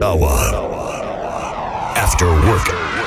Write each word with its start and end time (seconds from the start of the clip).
Hour. 0.00 0.30
After 1.96 2.26
work. 2.26 2.97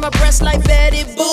my 0.00 0.08
breast 0.10 0.42
like 0.42 0.64
Betty 0.64 1.04
Boop. 1.04 1.29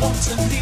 want 0.00 0.14
to 0.22 0.36
be 0.48 0.57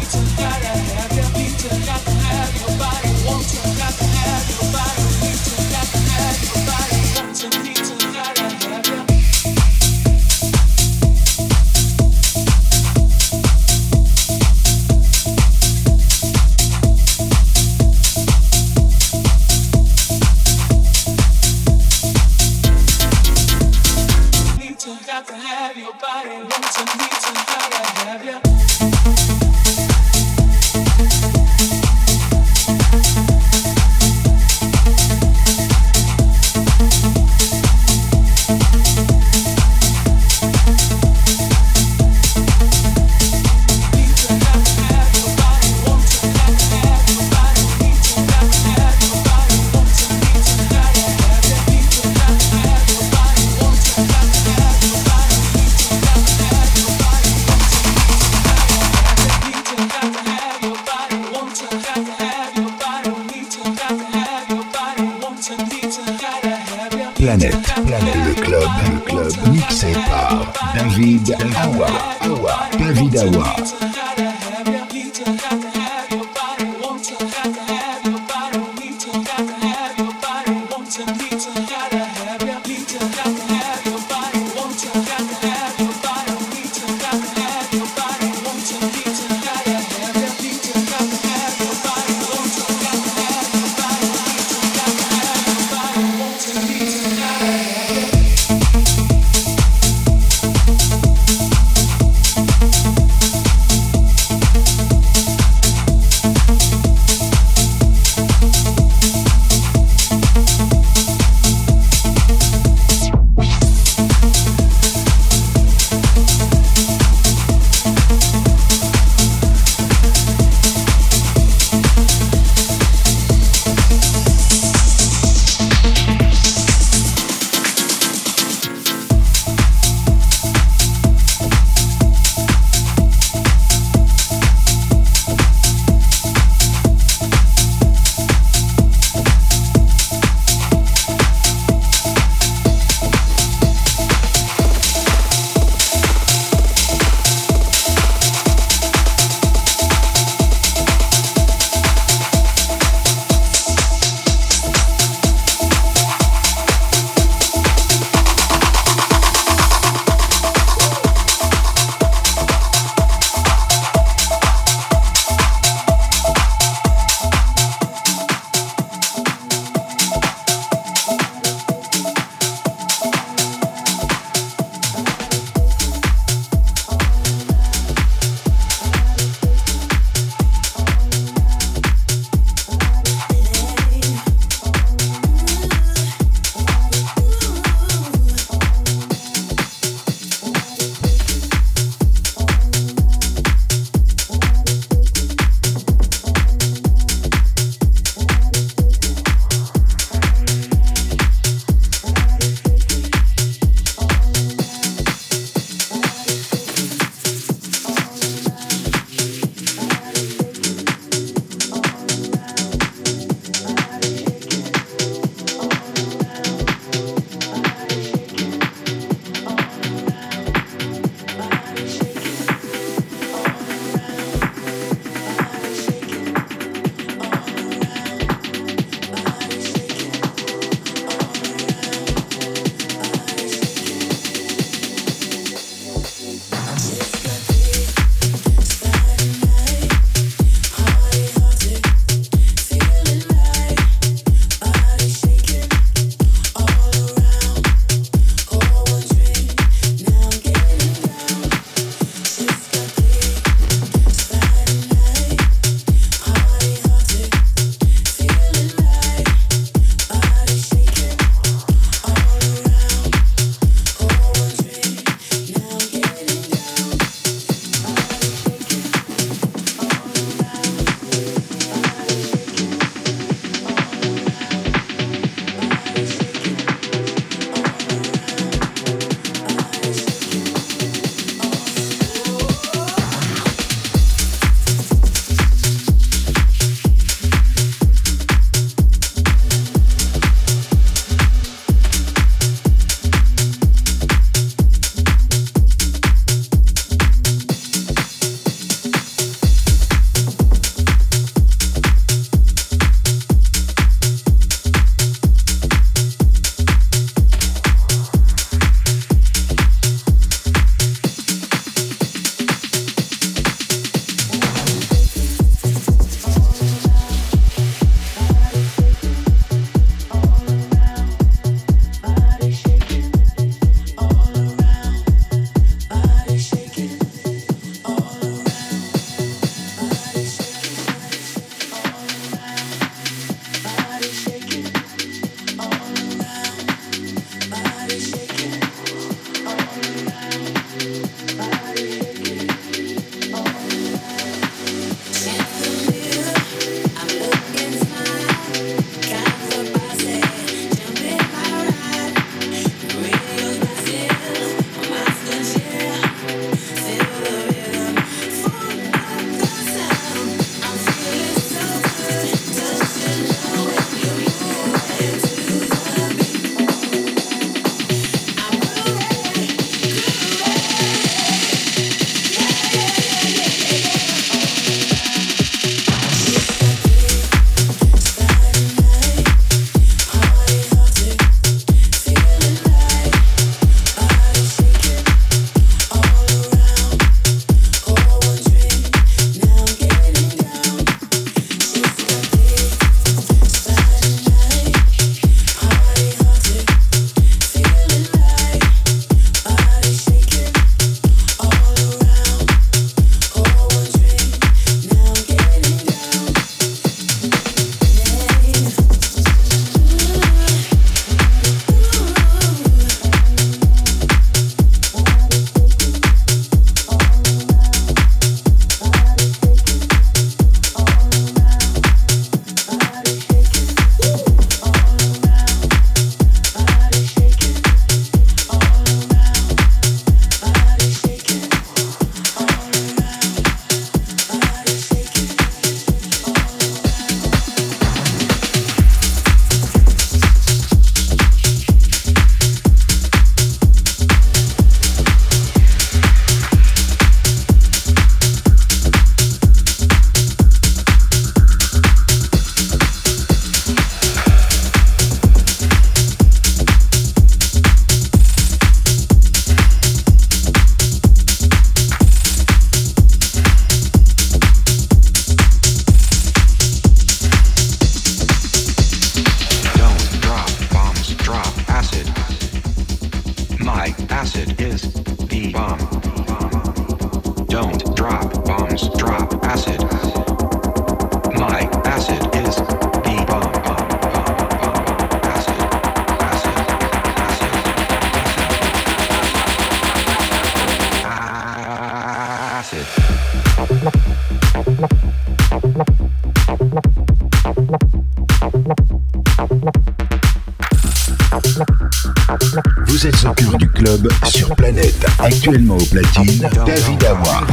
actuellement 505.47 505.75
au 505.77 505.85
platine, 505.85 506.49
David 506.65 507.03
Awa. 507.05 507.46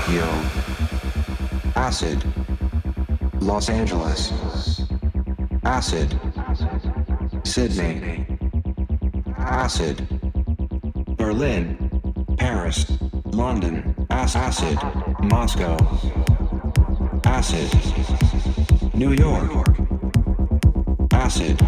Tokyo, 0.00 0.24
acid, 1.76 2.24
Los 3.38 3.68
Angeles, 3.68 4.32
acid, 5.62 6.18
Sydney, 7.44 8.26
acid, 9.36 10.08
Berlin, 11.16 11.90
Paris, 12.38 12.86
London, 13.26 13.94
acid, 14.10 14.78
Moscow, 15.24 15.76
acid, 17.24 17.68
New 18.94 19.12
York, 19.12 19.50
acid, 21.12 21.58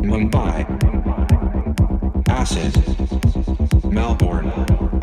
Mumbai, 0.00 0.64
acid, 2.28 2.74
Melbourne, 3.84 4.50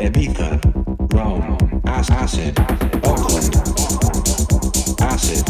Ibiza, 0.00 0.60
Rome. 1.14 1.75
Acid, 1.86 2.58
Auckland, 3.04 3.54
Acid, 5.00 5.48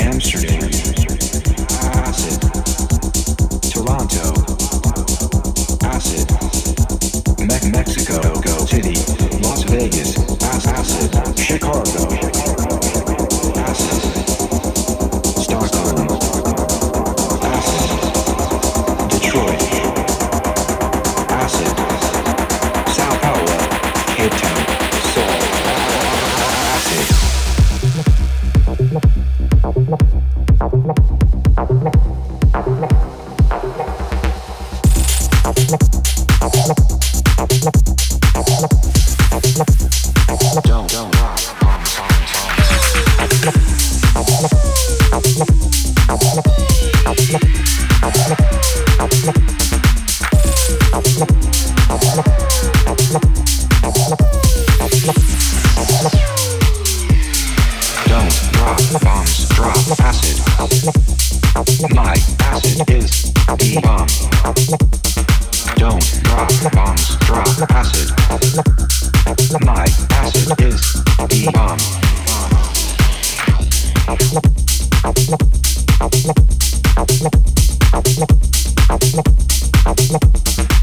Amsterdam, 0.00 0.70
Acid, 1.94 2.40
Toronto, 3.70 4.32
Acid, 5.84 6.30
Mexico. 7.70 8.44
City, 8.66 8.94
Las 9.42 9.64
Vegas, 9.66 10.16
Acid, 10.42 11.34
Chicago. 11.36 12.33
Look, 79.96 80.22
look, 80.58 80.73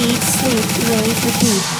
Eat, 0.00 0.22
sleep, 0.22 0.88
rave, 0.88 1.24
repeat. 1.24 1.77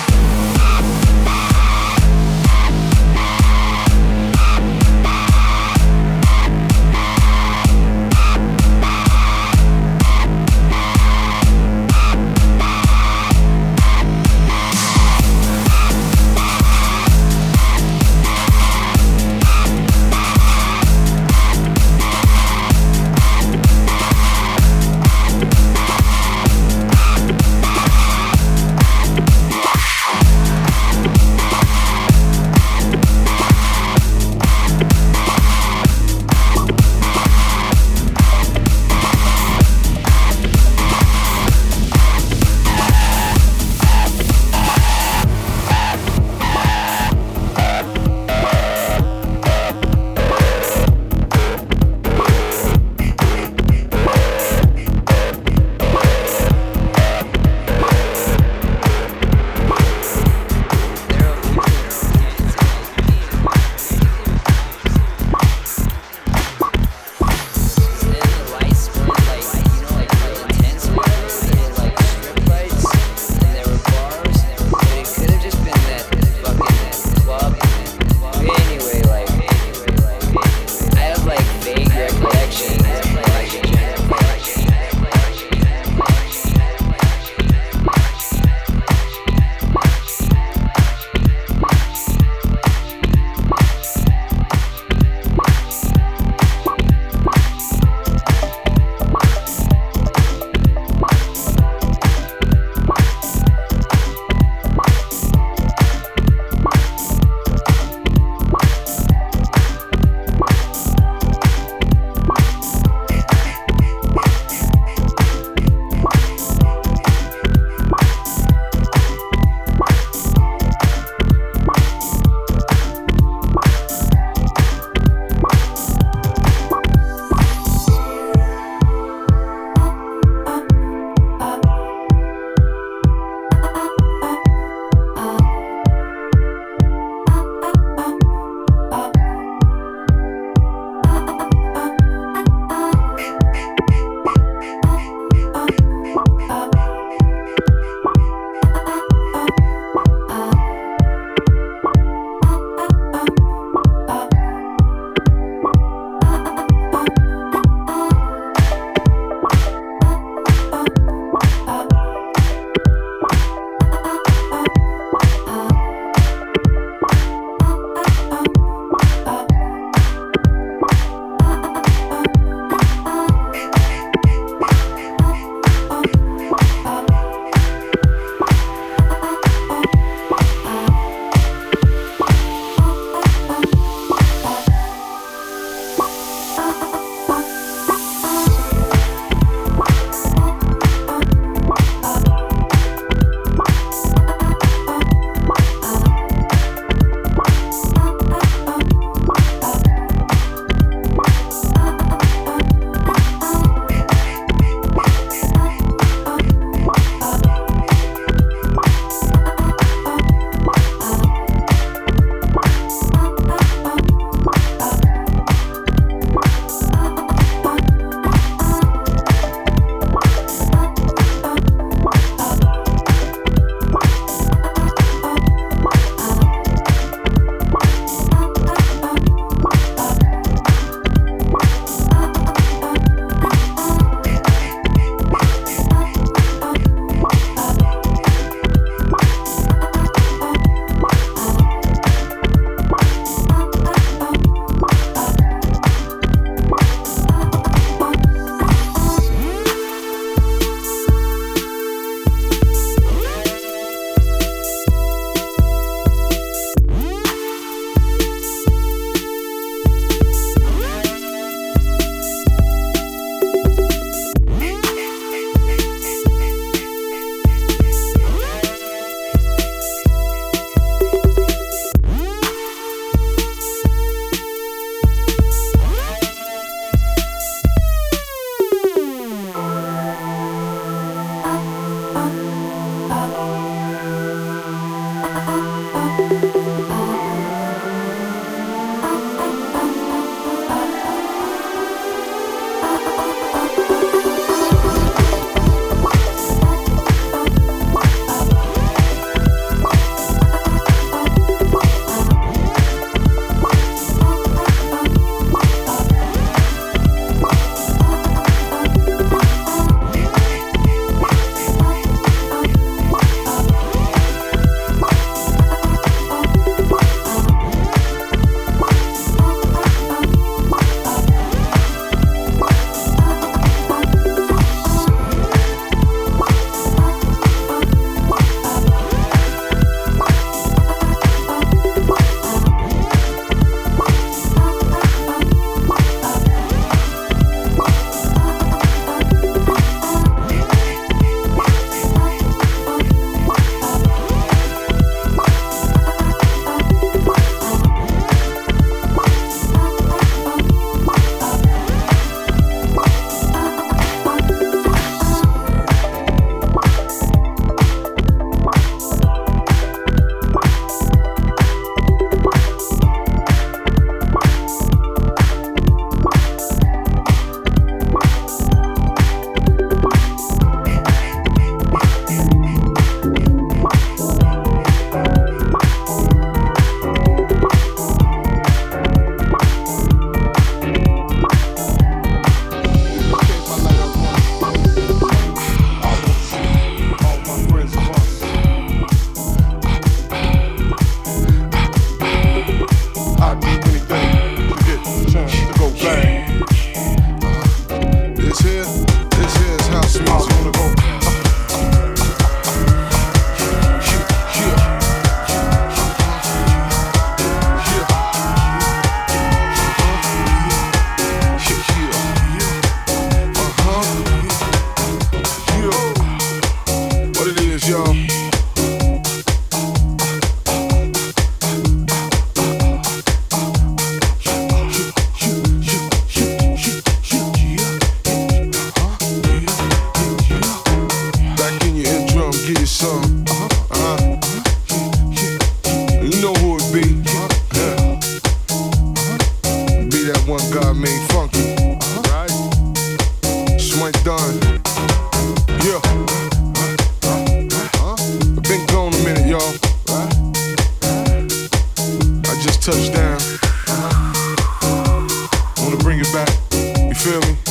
back. 456.33 456.49
You 456.73 457.15
feel 457.15 457.41
me? 457.41 457.68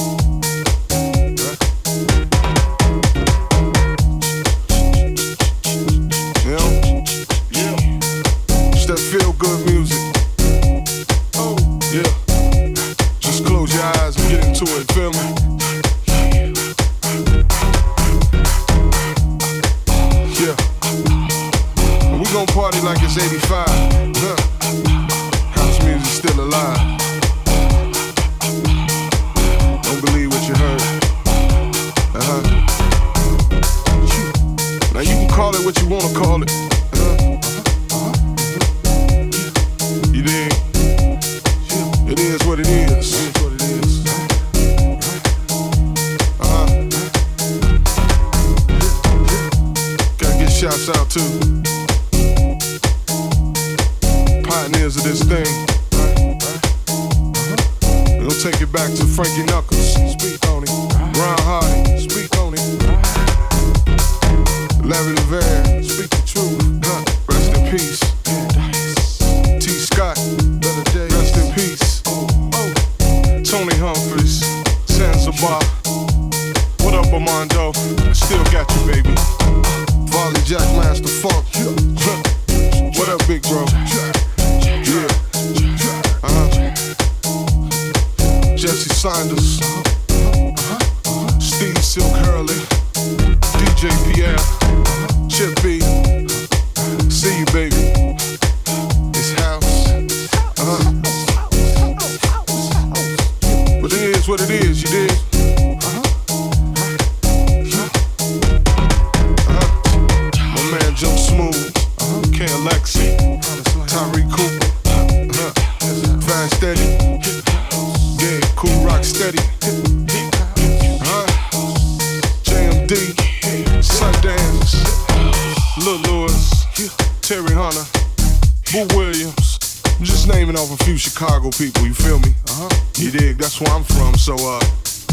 Chicago 131.51 131.63
people, 131.63 131.87
you 131.87 131.93
feel 131.93 132.19
me? 132.19 132.29
Uh-huh. 132.49 132.69
You 132.95 133.11
dig? 133.11 133.37
That's 133.37 133.59
where 133.61 133.69
I'm 133.71 133.83
from, 133.83 134.15
so 134.15 134.33
uh, 134.35 134.59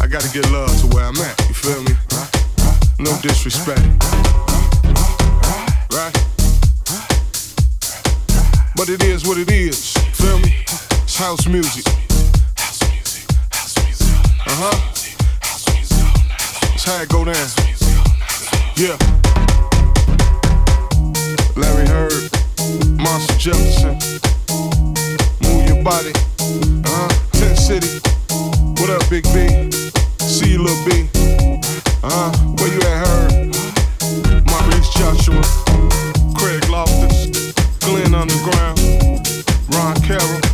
I 0.01 0.07
gotta 0.07 0.29
get 0.33 0.51
love 0.51 0.71
to 0.81 0.87
where 0.89 1.05
I'm 1.05 1.17
at, 1.17 1.39
you 1.49 1.55
feel 1.55 1.83
me? 1.83 1.95
No 2.99 3.11
disrespect. 3.21 3.81
Right? 5.93 6.13
But 8.77 8.89
it 8.89 9.03
is 9.05 9.27
what 9.27 9.39
it 9.39 9.51
is, 9.51 9.93
feel 10.13 10.39
me? 10.41 10.65
It's 11.03 11.17
house 11.17 11.47
music. 11.47 11.87
Uh 14.47 14.57
huh. 14.61 14.77
That's 16.71 16.85
how 16.85 17.03
it 17.03 17.09
go 17.09 17.25
down. 17.25 17.49
Yeah. 18.77 18.97
Larry 21.57 21.87
Heard, 21.87 22.31
Marshall 22.99 23.39
Jefferson 23.39 24.34
nobody. 25.85 26.13
Uh 26.41 26.89
huh. 26.89 27.09
Ten 27.33 27.57
City. 27.57 28.01
What 28.81 28.89
up, 28.91 29.09
Big 29.11 29.25
B? 29.35 29.71
See 30.19 30.53
you, 30.53 30.63
little 30.63 30.85
B. 30.85 31.09
Uh 32.03 32.09
huh. 32.09 32.33
Where 32.57 32.73
you 32.73 32.81
at, 32.81 33.07
her? 33.07 33.25
Maurice 34.47 34.89
Joshua. 34.95 35.43
Craig 36.35 36.63
Loftis. 36.73 37.55
Glenn 37.81 38.15
Underground. 38.15 38.81
Ron 39.75 39.95
Carroll. 40.01 40.54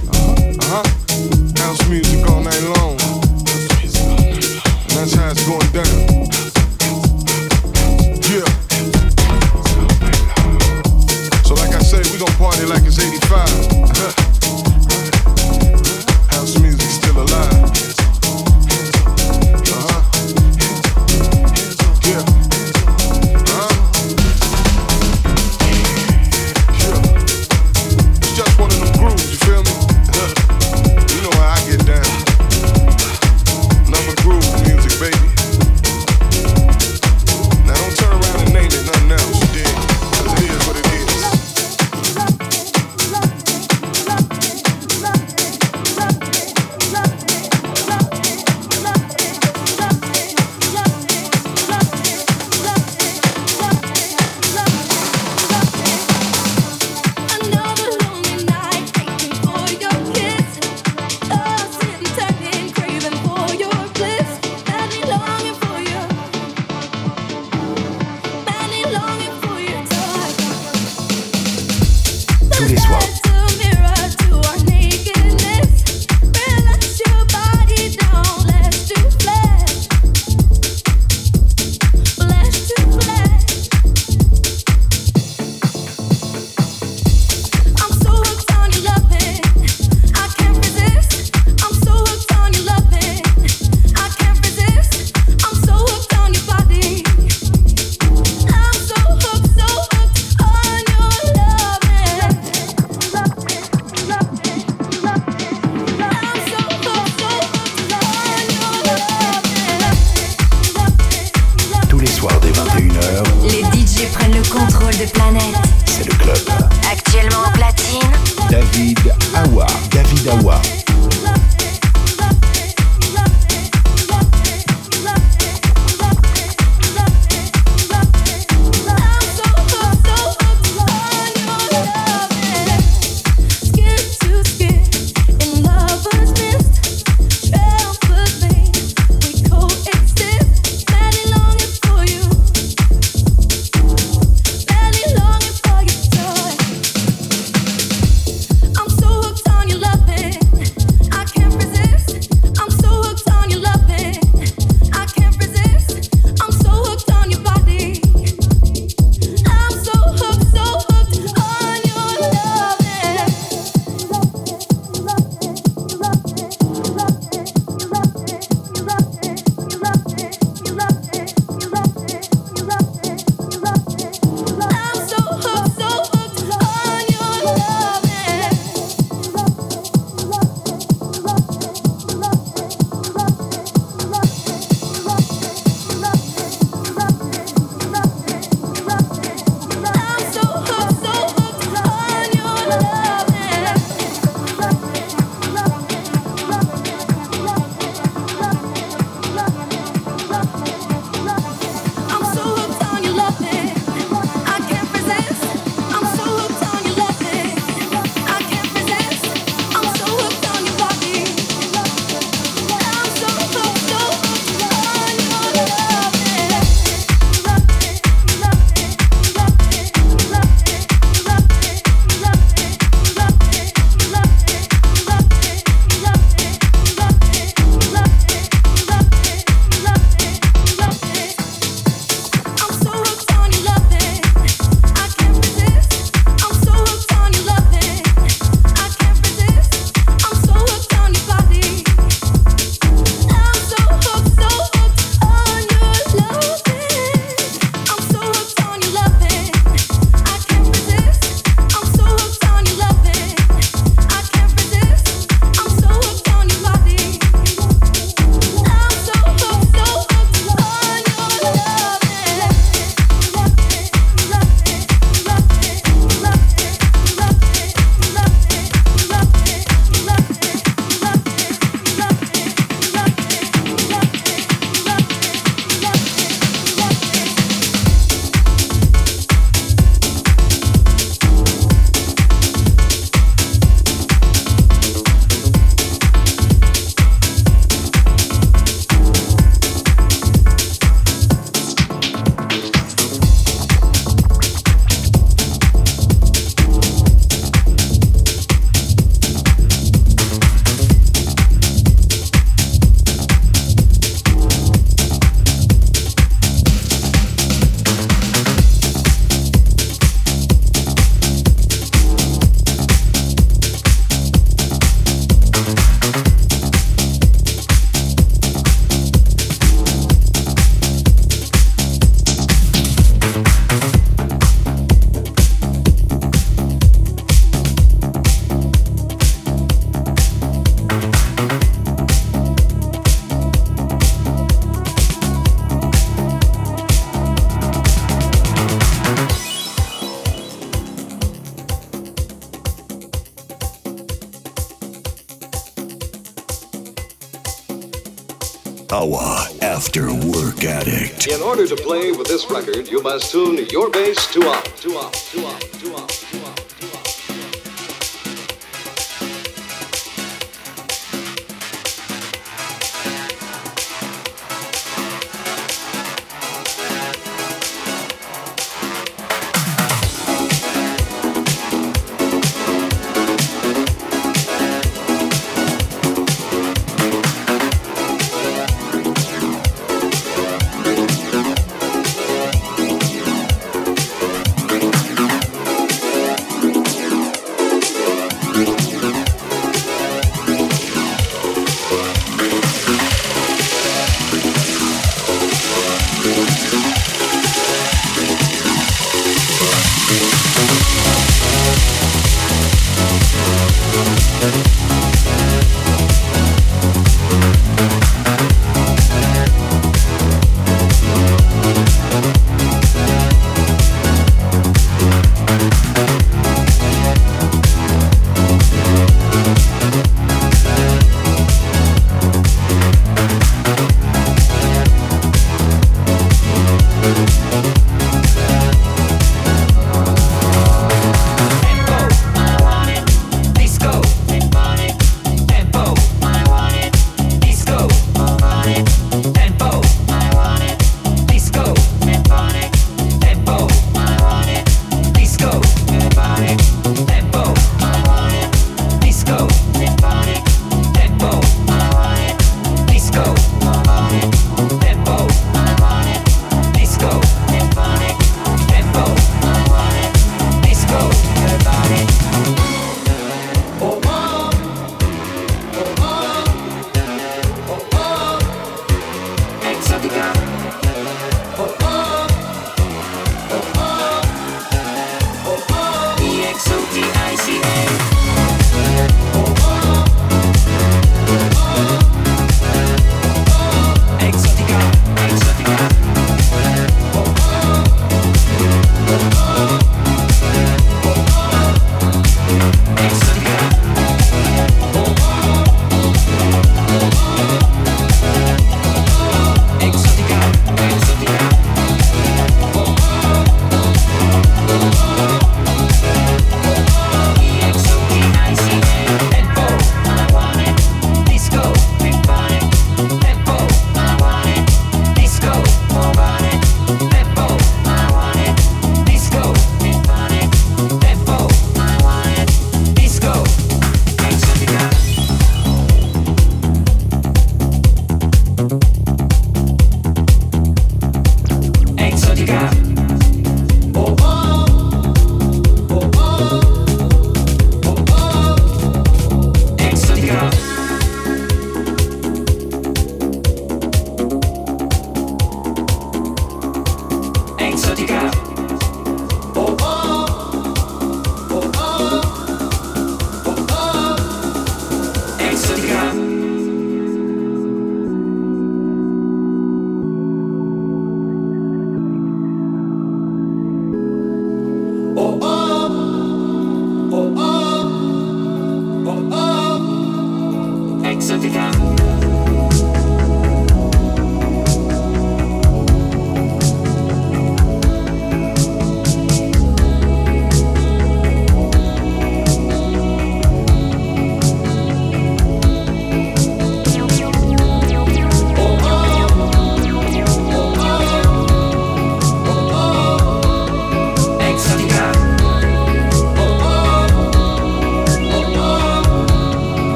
record, 352.50 352.88
you 352.88 353.00
must 353.02 353.30
tune 353.30 353.64
your 353.70 353.90
bass 353.90 354.32
to 354.32 354.40
up, 354.48 354.64
to 354.76 354.98
up. 354.98 355.19